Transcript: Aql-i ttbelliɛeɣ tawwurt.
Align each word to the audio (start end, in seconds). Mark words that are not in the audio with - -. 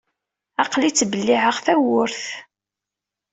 Aql-i 0.63 0.89
ttbelliɛeɣ 0.91 1.57
tawwurt. 1.65 2.21